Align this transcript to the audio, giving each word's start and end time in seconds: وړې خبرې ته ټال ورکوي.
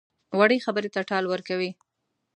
وړې 0.37 0.57
خبرې 0.65 0.89
ته 0.95 1.01
ټال 1.09 1.25
ورکوي. 1.29 1.71